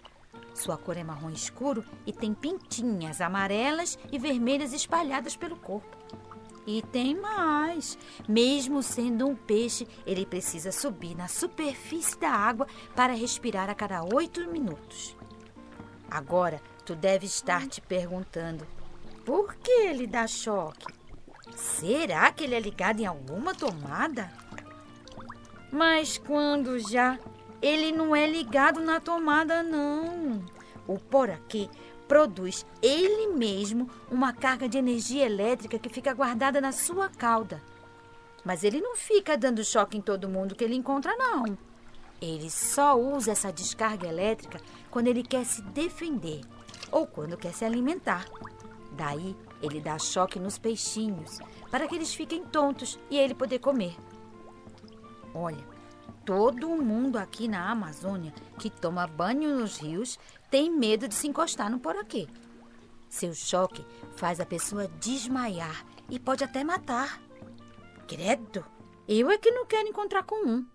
Sua 0.54 0.76
cor 0.76 0.96
é 0.96 1.04
marrom 1.04 1.30
escuro 1.30 1.84
e 2.06 2.12
tem 2.12 2.32
pintinhas 2.32 3.20
amarelas 3.20 3.98
e 4.10 4.18
vermelhas 4.18 4.72
espalhadas 4.72 5.36
pelo 5.36 5.56
corpo. 5.56 5.96
E 6.66 6.82
tem 6.82 7.14
mais. 7.14 7.96
Mesmo 8.28 8.82
sendo 8.82 9.28
um 9.28 9.36
peixe, 9.36 9.86
ele 10.04 10.26
precisa 10.26 10.72
subir 10.72 11.14
na 11.14 11.28
superfície 11.28 12.18
da 12.18 12.30
água 12.30 12.66
para 12.94 13.12
respirar 13.12 13.70
a 13.70 13.74
cada 13.74 14.02
oito 14.02 14.40
minutos. 14.50 15.16
Agora, 16.10 16.60
tu 16.84 16.96
deve 16.96 17.26
estar 17.26 17.66
te 17.68 17.80
perguntando: 17.80 18.66
por 19.24 19.54
que 19.56 19.70
ele 19.70 20.06
dá 20.06 20.26
choque? 20.26 20.86
Será 21.56 22.30
que 22.30 22.44
ele 22.44 22.54
é 22.54 22.60
ligado 22.60 23.00
em 23.00 23.06
alguma 23.06 23.54
tomada? 23.54 24.30
Mas 25.72 26.18
quando 26.18 26.78
já 26.78 27.18
ele 27.62 27.92
não 27.92 28.14
é 28.14 28.26
ligado 28.26 28.80
na 28.80 29.00
tomada, 29.00 29.62
não. 29.62 30.44
O 30.86 30.98
poraquê 30.98 31.68
produz 32.06 32.66
ele 32.82 33.28
mesmo 33.28 33.90
uma 34.10 34.34
carga 34.34 34.68
de 34.68 34.76
energia 34.76 35.24
elétrica 35.24 35.78
que 35.78 35.88
fica 35.88 36.12
guardada 36.12 36.60
na 36.60 36.72
sua 36.72 37.08
cauda. 37.08 37.62
Mas 38.44 38.62
ele 38.62 38.80
não 38.80 38.94
fica 38.94 39.36
dando 39.36 39.64
choque 39.64 39.96
em 39.96 40.02
todo 40.02 40.28
mundo 40.28 40.54
que 40.54 40.62
ele 40.62 40.76
encontra, 40.76 41.16
não. 41.16 41.58
Ele 42.20 42.50
só 42.50 42.98
usa 42.98 43.32
essa 43.32 43.50
descarga 43.50 44.06
elétrica 44.06 44.60
quando 44.90 45.08
ele 45.08 45.22
quer 45.22 45.44
se 45.46 45.62
defender 45.62 46.42
ou 46.92 47.06
quando 47.06 47.36
quer 47.36 47.54
se 47.54 47.64
alimentar. 47.64 48.26
Daí 48.92 49.34
ele 49.62 49.80
dá 49.80 49.98
choque 49.98 50.38
nos 50.38 50.58
peixinhos 50.58 51.38
para 51.70 51.86
que 51.86 51.94
eles 51.94 52.14
fiquem 52.14 52.44
tontos 52.44 52.98
e 53.10 53.18
ele 53.18 53.34
poder 53.34 53.58
comer. 53.58 53.96
Olha, 55.34 55.64
todo 56.24 56.68
mundo 56.68 57.16
aqui 57.16 57.48
na 57.48 57.70
Amazônia 57.70 58.32
que 58.58 58.70
toma 58.70 59.06
banho 59.06 59.58
nos 59.58 59.78
rios 59.78 60.18
tem 60.50 60.70
medo 60.70 61.08
de 61.08 61.14
se 61.14 61.28
encostar 61.28 61.70
no 61.70 61.78
poraquê. 61.78 62.26
Seu 63.08 63.34
choque 63.34 63.84
faz 64.16 64.40
a 64.40 64.46
pessoa 64.46 64.88
desmaiar 65.00 65.84
e 66.10 66.18
pode 66.18 66.44
até 66.44 66.64
matar. 66.64 67.20
Credo, 68.06 68.64
eu 69.08 69.30
é 69.30 69.38
que 69.38 69.50
não 69.50 69.66
quero 69.66 69.88
encontrar 69.88 70.22
com 70.22 70.46
um. 70.46 70.66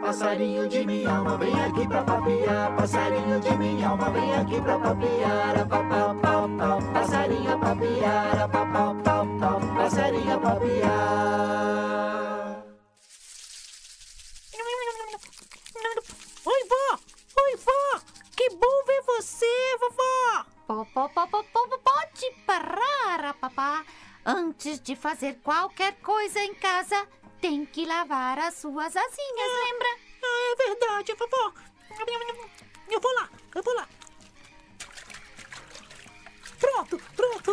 Passarinho 0.00 0.68
de 0.68 0.86
minha 0.86 1.10
alma, 1.10 1.36
vem 1.36 1.60
aqui 1.60 1.88
pra 1.88 2.02
papiar. 2.02 2.76
Passarinho 2.76 3.40
de 3.40 3.56
minha 3.56 3.88
alma, 3.88 4.10
vem 4.10 4.34
aqui 4.34 4.60
pra 4.60 4.78
papiar. 4.78 5.68
Papau, 5.68 6.14
pau, 6.16 6.48
pau. 6.56 6.78
Passarinho 6.92 7.52
a 7.52 7.58
papiar. 7.58 8.48
Papau, 8.50 8.94
pau, 9.02 9.26
pau. 9.38 9.60
Passarinho 9.76 10.34
a 10.34 10.38
papiar. 10.38 11.66
Oi, 16.46 16.64
vó! 16.68 16.98
Oi, 17.42 17.56
vó! 17.56 18.00
Que 18.36 18.50
bom 18.50 18.84
ver 18.86 19.02
você, 19.02 19.76
vovó! 19.80 20.46
Pode 21.82 22.30
parar, 22.46 23.34
papá. 23.34 23.84
Antes 24.24 24.80
de 24.80 24.94
fazer 24.96 25.40
qualquer 25.42 25.96
coisa 26.00 26.40
em 26.40 26.54
casa, 26.54 27.06
tem 27.40 27.64
que 27.64 27.84
lavar 27.84 28.38
as 28.38 28.54
suas 28.54 28.96
asinhas, 28.96 29.52
lembra? 29.64 29.85
Verdade, 30.86 31.14
vovó. 31.14 31.52
Eu 32.88 33.00
vou 33.00 33.14
lá, 33.14 33.28
eu 33.54 33.62
vou 33.62 33.74
lá. 33.74 33.88
Pronto, 36.60 37.02
pronto. 37.16 37.52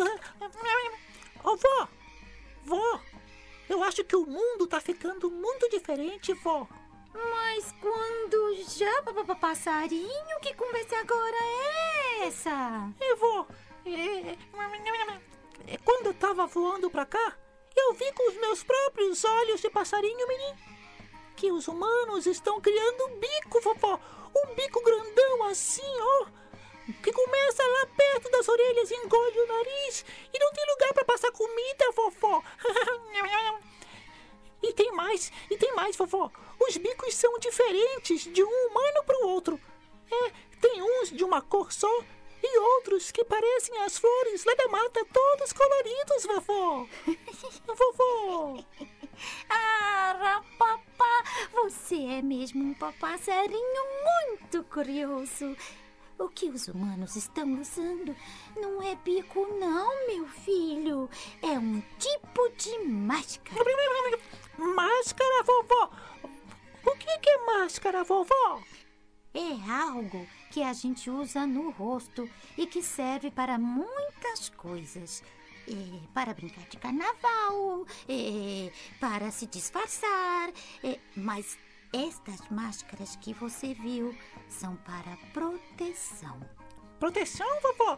Ô, 1.43 1.57
vó, 1.57 1.87
vó, 2.63 3.01
eu 3.67 3.83
acho 3.83 4.03
que 4.03 4.15
o 4.15 4.25
mundo 4.25 4.67
tá 4.67 4.79
ficando 4.79 5.31
muito 5.31 5.67
diferente, 5.69 6.31
vó. 6.33 6.67
Mas 7.11 7.73
quando 7.81 8.55
já, 8.77 9.35
passarinho, 9.39 10.39
que 10.41 10.53
conversa 10.53 10.97
agora 10.99 11.35
é 11.35 12.27
essa? 12.27 12.89
É, 12.99 13.15
vó, 13.15 13.47
quando 15.83 16.05
eu 16.05 16.13
tava 16.13 16.45
voando 16.45 16.89
pra 16.89 17.05
cá, 17.05 17.35
eu 17.75 17.93
vi 17.93 18.11
com 18.13 18.29
os 18.29 18.37
meus 18.37 18.63
próprios 18.63 19.25
olhos 19.25 19.59
de 19.59 19.69
passarinho, 19.69 20.27
menino, 20.27 20.72
que 21.35 21.51
os 21.51 21.67
humanos 21.67 22.25
estão 22.25 22.59
criando 22.61 23.05
um 23.05 23.19
bico, 23.19 23.61
vovó. 23.61 23.99
Um 24.35 24.53
bico 24.55 24.81
grandão 24.81 25.43
assim, 25.45 25.81
ó. 25.99 26.25
Que 27.01 27.11
começa 27.11 27.63
lá 27.63 27.87
perto 27.95 28.29
das 28.29 28.47
orelhas 28.47 28.91
e 28.91 28.95
engole 28.95 29.39
o 29.39 29.47
nariz. 29.47 30.05
E 30.33 30.39
não 30.39 30.51
tem 30.51 30.65
lugar 30.69 30.93
para 30.93 31.05
passar 31.05 31.31
comida, 31.31 31.91
vovó. 31.95 32.43
e 34.61 34.73
tem 34.73 34.91
mais, 34.91 35.31
e 35.49 35.57
tem 35.57 35.73
mais, 35.73 35.95
vovó. 35.95 36.31
Os 36.59 36.77
bicos 36.77 37.15
são 37.15 37.37
diferentes 37.39 38.23
de 38.23 38.43
um 38.43 38.67
humano 38.67 39.03
para 39.05 39.19
o 39.19 39.29
outro. 39.29 39.59
É, 40.11 40.31
tem 40.59 40.81
uns 40.81 41.09
de 41.09 41.23
uma 41.23 41.41
cor 41.41 41.71
só 41.71 41.89
e 42.41 42.59
outros 42.59 43.09
que 43.11 43.23
parecem 43.23 43.77
as 43.79 43.97
flores 43.97 44.43
lá 44.43 44.53
da 44.55 44.67
mata, 44.67 45.05
todos 45.05 45.53
coloridos, 45.53 46.25
vovó. 46.25 46.87
vovó. 47.67 48.63
Ah, 49.49 50.41
papá, 50.57 51.23
você 51.53 51.95
é 51.95 52.21
mesmo 52.21 52.63
um 52.63 52.73
passarinho 52.73 53.83
muito 54.03 54.63
curioso. 54.65 55.55
O 56.17 56.29
que 56.29 56.49
os 56.49 56.67
humanos 56.67 57.15
estão 57.15 57.59
usando 57.59 58.15
não 58.55 58.81
é 58.81 58.95
bico, 58.95 59.47
não, 59.59 60.07
meu 60.07 60.27
filho. 60.27 61.09
É 61.41 61.57
um 61.57 61.81
tipo 61.99 62.49
de 62.57 62.79
máscara. 62.79 63.63
Máscara, 64.57 65.43
vovó? 65.43 65.91
O 66.85 66.95
que 66.95 67.29
é 67.29 67.45
máscara, 67.45 68.03
vovó? 68.03 68.61
É 69.33 69.71
algo 69.71 70.27
que 70.51 70.61
a 70.61 70.71
gente 70.73 71.09
usa 71.09 71.47
no 71.47 71.71
rosto 71.71 72.29
e 72.55 72.67
que 72.67 72.83
serve 72.83 73.31
para 73.31 73.57
muitas 73.57 74.49
coisas. 74.49 75.23
É, 75.67 76.07
para 76.13 76.33
brincar 76.33 76.67
de 76.67 76.77
carnaval, 76.77 77.85
é, 78.09 78.71
para 78.99 79.31
se 79.31 79.47
disfarçar. 79.47 80.49
É, 80.83 80.99
mas 81.15 81.57
estas 81.93 82.41
máscaras 82.49 83.15
que 83.15 83.33
você 83.33 83.73
viu 83.73 84.15
são 84.49 84.75
para 84.77 85.15
proteção. 85.31 86.39
Proteção, 86.99 87.47
vovó? 87.61 87.97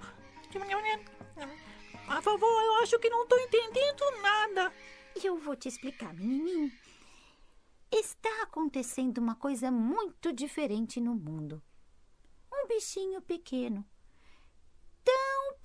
Ah, 2.08 2.20
vovó, 2.20 2.62
eu 2.62 2.76
acho 2.84 3.00
que 3.00 3.10
não 3.10 3.24
estou 3.24 3.40
entendendo 3.40 4.22
nada. 4.22 4.72
Eu 5.24 5.38
vou 5.40 5.56
te 5.56 5.68
explicar, 5.68 6.14
menininho. 6.14 6.72
Está 7.92 8.44
acontecendo 8.44 9.18
uma 9.18 9.36
coisa 9.36 9.72
muito 9.72 10.32
diferente 10.32 11.00
no 11.00 11.16
mundo. 11.16 11.64
Um 12.54 12.68
bichinho 12.68 13.22
pequeno 13.22 13.86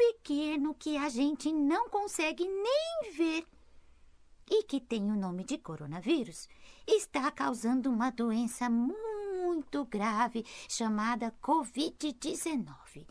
pequeno 0.00 0.74
que 0.74 0.96
a 0.96 1.10
gente 1.10 1.52
não 1.52 1.90
consegue 1.90 2.48
nem 2.48 3.12
ver 3.12 3.46
e 4.50 4.62
que 4.62 4.80
tem 4.80 5.12
o 5.12 5.14
nome 5.14 5.44
de 5.44 5.58
coronavírus, 5.58 6.48
está 6.88 7.30
causando 7.30 7.90
uma 7.90 8.10
doença 8.10 8.70
muito 8.70 9.84
grave 9.84 10.42
chamada 10.66 11.34
Covid-19. 11.42 13.06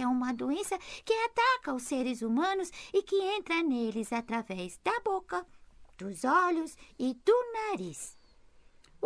É 0.00 0.06
uma 0.06 0.32
doença 0.32 0.78
que 1.04 1.12
ataca 1.12 1.74
os 1.74 1.82
seres 1.82 2.22
humanos 2.22 2.70
e 2.92 3.02
que 3.02 3.16
entra 3.16 3.60
neles 3.64 4.12
através 4.12 4.78
da 4.84 5.00
boca, 5.00 5.44
dos 5.98 6.22
olhos 6.24 6.76
e 6.96 7.14
do 7.24 7.34
nariz. 7.52 8.16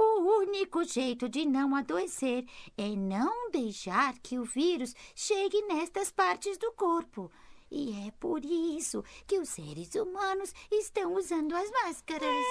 O 0.01 0.43
único 0.43 0.85
jeito 0.85 1.29
de 1.29 1.45
não 1.45 1.75
adoecer 1.75 2.45
é 2.77 2.87
não 2.91 3.51
deixar 3.51 4.17
que 4.21 4.39
o 4.39 4.45
vírus 4.45 4.95
chegue 5.13 5.61
nestas 5.63 6.09
partes 6.09 6.57
do 6.57 6.71
corpo. 6.71 7.29
E 7.69 8.07
é 8.07 8.13
por 8.13 8.45
isso 8.45 9.03
que 9.27 9.41
os 9.41 9.49
seres 9.49 9.93
humanos 9.97 10.55
estão 10.71 11.15
usando 11.15 11.53
as 11.53 11.69
máscaras. 11.73 12.47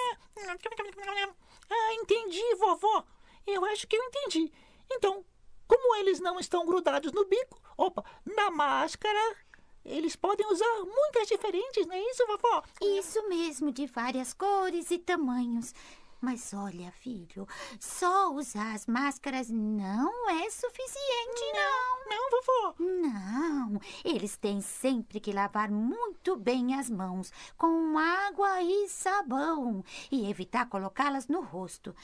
Ah, 1.69 1.93
entendi, 1.93 2.43
vovó. 2.55 3.05
Eu 3.45 3.63
acho 3.63 3.87
que 3.87 3.95
eu 3.95 4.03
entendi. 4.03 4.51
Então, 4.91 5.23
como 5.69 5.95
eles 5.95 6.19
não 6.19 6.37
estão 6.41 6.65
grudados 6.65 7.13
no 7.13 7.23
bico, 7.23 7.61
opa, 7.77 8.03
na 8.25 8.51
máscara, 8.51 9.37
eles 9.85 10.17
podem 10.17 10.45
usar 10.51 10.83
muitas 10.83 11.29
diferentes, 11.29 11.85
não 11.87 11.95
é 11.95 12.01
isso, 12.11 12.27
vovó? 12.27 12.61
Isso 12.81 13.25
mesmo, 13.29 13.71
de 13.71 13.87
várias 13.87 14.33
cores 14.33 14.91
e 14.91 14.99
tamanhos. 14.99 15.73
Mas 16.19 16.51
olha, 16.53 16.91
filho, 16.91 17.47
só 17.79 18.33
usar 18.33 18.73
as 18.73 18.87
máscaras 18.87 19.49
não 19.49 20.29
é 20.29 20.49
suficiente, 20.49 21.41
não. 21.53 21.97
Não, 22.09 22.29
vovó. 22.31 22.75
Não, 22.79 23.79
eles 24.03 24.35
têm 24.37 24.61
sempre 24.61 25.19
que 25.19 25.31
lavar 25.31 25.69
muito 25.69 26.35
bem 26.35 26.75
as 26.75 26.89
mãos 26.89 27.31
com 27.57 27.97
água 27.97 28.61
e 28.61 28.87
sabão 28.89 29.83
e 30.11 30.29
evitar 30.29 30.67
colocá-las 30.67 31.27
no 31.27 31.41
rosto. 31.41 31.95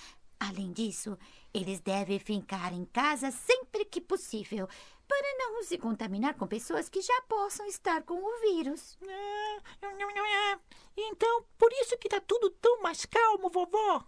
Além 0.50 0.74
disso, 0.74 1.18
eles 1.54 1.80
devem 1.80 2.20
ficar 2.20 2.74
em 2.74 2.84
casa 2.86 3.32
sempre 3.32 3.86
que 3.86 4.02
possível 4.02 4.68
para 5.08 5.38
não 5.38 5.64
se 5.64 5.78
contaminar 5.78 6.34
com 6.34 6.46
pessoas 6.46 6.90
que 6.90 7.02
já 7.02 7.22
possam 7.30 7.66
estar 7.66 8.04
com 8.04 8.16
o 8.16 8.42
vírus. 8.42 8.98
Ah, 9.08 9.62
Então, 10.98 11.46
por 11.58 11.72
isso 11.74 11.98
que 11.98 12.10
tá 12.10 12.20
tudo 12.20 12.50
tão 12.50 12.82
mais 12.82 13.06
calmo, 13.06 13.50
vovó. 13.50 14.04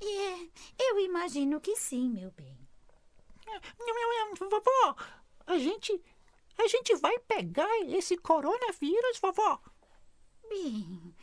É, 0.00 0.48
eu 0.78 1.00
imagino 1.00 1.60
que 1.60 1.74
sim, 1.74 2.10
meu 2.10 2.30
bem. 2.32 2.58
Vovó, 4.38 4.96
a 5.46 5.58
gente, 5.58 6.02
a 6.58 6.66
gente 6.66 6.94
vai 6.96 7.18
pegar 7.20 7.80
esse 7.86 8.16
coronavírus, 8.18 9.18
vovó. 9.20 9.58
Bem, 10.50 11.14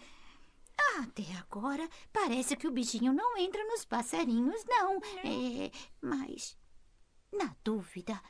até 0.99 1.23
agora 1.39 1.87
parece 2.11 2.55
que 2.55 2.67
o 2.67 2.71
bichinho 2.71 3.13
não 3.13 3.37
entra 3.37 3.63
nos 3.65 3.85
passarinhos, 3.85 4.63
não. 4.65 4.97
É, 5.23 5.71
mas, 6.01 6.57
na 7.31 7.55
dúvida, 7.63 8.21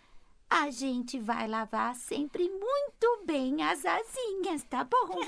a 0.50 0.70
gente 0.70 1.20
vai 1.20 1.48
lavar 1.48 1.96
sempre 1.96 2.50
muito 2.50 3.24
bem 3.26 3.64
as 3.64 3.84
asinhas, 3.86 4.64
tá 4.64 4.84
bom? 4.84 5.20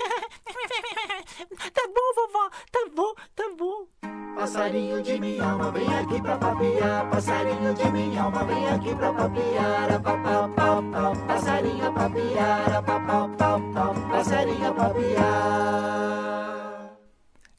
Tá 1.72 1.86
bom, 1.86 2.14
vovó, 2.14 2.50
tá 2.70 2.88
bom, 2.94 3.14
tá 3.34 3.54
bom. 3.56 3.86
Passarinho 4.34 5.02
de 5.02 5.18
minha 5.18 5.44
alma, 5.50 5.70
vem 5.70 5.94
aqui 5.94 6.20
pra 6.22 6.36
papiar. 6.38 7.10
Passarinho 7.10 7.74
de 7.74 7.90
minha 7.90 8.22
alma, 8.22 8.44
vem 8.44 8.68
aqui 8.68 8.94
pra 8.94 9.12
papiar. 9.12 10.02
Pau, 10.02 10.82
pau, 10.92 11.26
passarinho 11.26 11.92
papiar. 11.92 12.84
Pau, 12.84 13.28
pau, 13.36 13.94
passarinho 14.10 14.74
papiar. 14.74 16.47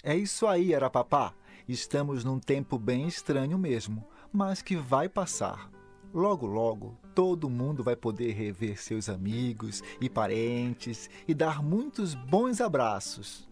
É 0.01 0.15
isso 0.15 0.47
aí, 0.47 0.73
Arapapá. 0.73 1.33
Estamos 1.67 2.23
num 2.23 2.39
tempo 2.39 2.79
bem 2.79 3.07
estranho 3.07 3.57
mesmo, 3.57 4.07
mas 4.31 4.61
que 4.61 4.75
vai 4.75 5.09
passar. 5.09 5.69
Logo, 6.13 6.47
logo, 6.47 6.97
todo 7.13 7.49
mundo 7.49 7.83
vai 7.83 7.95
poder 7.97 8.31
rever 8.31 8.81
seus 8.81 9.09
amigos 9.09 9.83
e 9.99 10.09
parentes 10.09 11.09
e 11.27 11.33
dar 11.33 11.61
muitos 11.61 12.15
bons 12.15 12.61
abraços. 12.61 13.47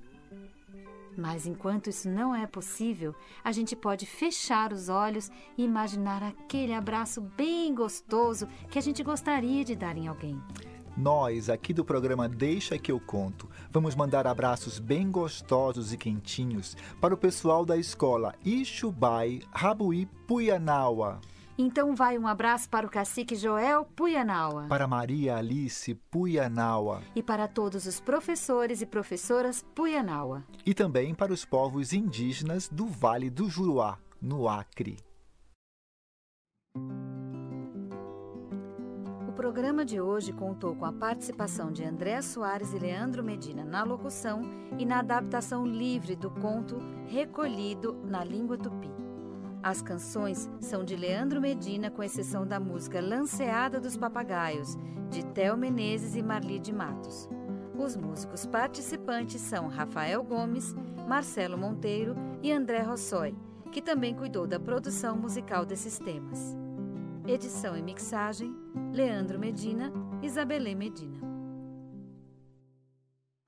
Mas 1.18 1.46
enquanto 1.46 1.90
isso 1.90 2.10
não 2.10 2.34
é 2.34 2.48
possível, 2.48 3.14
a 3.44 3.52
gente 3.52 3.76
pode 3.76 4.06
fechar 4.06 4.72
os 4.72 4.88
olhos 4.88 5.30
e 5.58 5.64
imaginar 5.64 6.24
aquele 6.24 6.74
abraço 6.74 7.20
bem 7.20 7.76
gostoso 7.76 8.48
que 8.70 8.80
a 8.80 8.82
gente 8.82 9.04
gostaria 9.04 9.66
de 9.66 9.76
dar 9.76 9.98
em 9.98 10.08
alguém. 10.08 10.42
Nós, 10.98 11.48
aqui 11.50 11.74
do 11.74 11.86
programa 11.86 12.28
Deixa 12.28 12.78
que 12.78 12.92
eu 12.92 13.00
conto, 13.00 13.48
vamos 13.72 13.96
mandar 13.96 14.26
abraços 14.26 14.80
bem 14.80 15.12
gostosos 15.12 15.94
e 15.94 15.98
quentinhos 15.98 16.76
para 17.00 17.14
o 17.14 17.18
pessoal 17.18 17.64
da 17.66 17.78
escola 17.78 18.34
Ixubai 18.44 19.42
Rabuí 19.54 20.08
Puyanawa, 20.28 21.22
Então 21.56 21.96
vai 21.96 22.18
um 22.18 22.26
abraço 22.28 22.68
para 22.70 22.86
o 22.86 22.90
cacique 22.90 23.36
Joel 23.36 23.86
Puyanawa 23.86 24.66
para 24.68 24.88
Maria 24.88 25.38
Alice 25.38 25.94
Puyanawa 26.10 27.02
e 27.16 27.22
para 27.22 27.48
todos 27.48 27.86
os 27.86 28.00
professores 28.00 28.82
e 28.82 28.86
professoras 28.88 29.64
Puyanawa. 29.76 30.44
e 30.66 30.74
também 30.74 31.14
para 31.14 31.32
os 31.32 31.46
povos 31.46 31.94
indígenas 31.94 32.68
do 32.70 32.88
Vale 32.88 33.30
do 33.30 33.48
Juruá, 33.48 34.00
no 34.20 34.48
Acre. 34.50 34.98
Programa 39.38 39.86
de 39.86 40.02
hoje 40.02 40.34
contou 40.34 40.76
com 40.76 40.84
a 40.84 40.91
participação 40.91 41.71
de 41.71 41.84
André 41.84 42.23
Soares 42.23 42.73
e 42.73 42.80
Leandro 42.80 43.23
Medina 43.23 43.63
na 43.63 43.84
locução 43.84 44.41
e 44.80 44.84
na 44.84 44.97
adaptação 44.97 45.63
livre 45.63 46.15
do 46.15 46.32
conto 46.32 46.80
recolhido 47.06 47.93
na 48.04 48.23
língua 48.23 48.58
tupi. 48.58 48.89
As 49.62 49.80
canções 49.80 50.50
são 50.60 50.84
de 50.84 50.95
Leandro 50.95 51.39
Medina, 51.39 51.91
com 51.91 52.02
exceção 52.02 52.47
da 52.47 52.60
música 52.60 53.00
Lanceada 53.00 53.80
dos 53.80 53.95
Papagaios, 53.95 54.76
de 55.12 55.23
Theo 55.23 55.56
Menezes 55.56 56.15
e 56.15 56.23
Marli 56.23 56.58
de 56.58 56.73
Matos. 56.73 57.30
Os 57.78 57.95
músicos 57.95 58.43
participantes 58.47 59.39
são 59.39 59.67
Rafael 59.67 60.23
Gomes, 60.23 60.76
Marcelo 61.08 61.60
Monteiro 61.60 62.15
e 62.41 62.52
André 62.52 62.82
Rossoi, 62.82 63.36
que 63.71 63.84
também 63.84 64.15
cuidou 64.15 64.47
da 64.47 64.60
produção 64.60 65.15
musical 65.15 65.63
desses 65.63 66.00
temas. 66.00 66.58
Edição 67.28 67.76
e 67.76 67.82
mixagem: 67.82 68.56
Leandro 68.94 69.38
Medina, 69.38 69.92
Isabelê 70.24 70.74
Medina. 70.74 71.20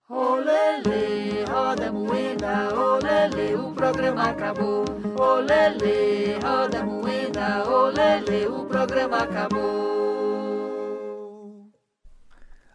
Olele, 0.10 1.46
roda 1.50 1.90
moeda, 1.90 2.76
olele, 2.76 3.56
o 3.56 3.72
programa 3.72 4.24
acabou. 4.24 4.84
Olele, 5.18 6.38
roda 6.44 6.84
moeda, 6.84 7.70
olele, 7.70 8.48
o 8.48 8.66
programa 8.66 9.20
acabou. 9.20 9.80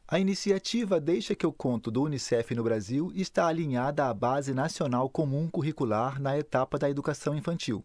A 0.09 0.19
iniciativa 0.19 0.99
Deixa 0.99 1.35
que 1.35 1.45
eu 1.45 1.53
conto 1.53 1.91
do 1.91 2.03
Unicef 2.03 2.55
no 2.55 2.63
Brasil 2.63 3.13
está 3.15 3.47
alinhada 3.47 4.07
à 4.07 4.15
Base 4.15 4.55
Nacional 4.55 5.11
Comum 5.11 5.51
Curricular 5.51 6.19
na 6.19 6.39
etapa 6.39 6.79
da 6.79 6.89
educação 6.89 7.37
infantil. 7.37 7.85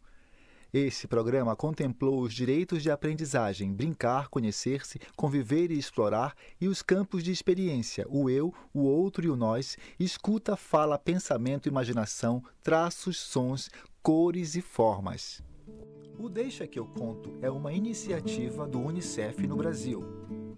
Esse 0.72 1.08
programa 1.08 1.56
contemplou 1.56 2.22
os 2.22 2.32
direitos 2.32 2.84
de 2.84 2.92
aprendizagem, 2.92 3.74
brincar, 3.74 4.30
conhecer-se, 4.30 5.00
conviver 5.16 5.72
e 5.72 5.80
explorar, 5.80 6.36
e 6.62 6.68
os 6.68 6.84
campos 6.84 7.24
de 7.24 7.32
experiência, 7.32 8.06
o 8.08 8.30
eu, 8.30 8.54
o 8.72 8.82
outro 8.82 9.26
e 9.26 9.30
o 9.30 9.36
nós, 9.36 9.76
escuta, 10.00 10.56
fala, 10.56 11.00
pensamento, 11.00 11.68
imaginação, 11.68 12.44
traços, 12.62 13.18
sons, 13.18 13.72
cores 14.04 14.56
e 14.56 14.62
formas. 14.62 15.42
O 16.20 16.30
Deixa 16.30 16.68
que 16.68 16.78
eu 16.78 16.86
conto 16.86 17.34
é 17.42 17.50
uma 17.50 17.74
iniciativa 17.74 18.68
do 18.68 18.80
Unicef 18.80 19.48
no 19.48 19.56
Brasil. 19.56 20.04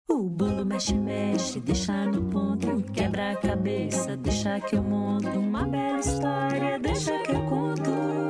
O 0.07 0.29
bolo 0.29 0.67
mexe, 0.67 0.95
mexe, 0.95 1.59
deixa 1.61 2.05
no 2.05 2.23
ponto. 2.31 2.83
Quebra 2.93 3.31
a 3.31 3.37
cabeça, 3.37 4.15
deixa 4.19 4.61
que 4.61 4.77
eu 4.77 4.83
monto. 4.83 5.31
Uma 5.31 5.65
bela 5.65 6.01
história, 6.01 6.79
deixa 6.79 7.19
que 7.23 7.33
eu 7.33 7.43
conto. 7.47 8.30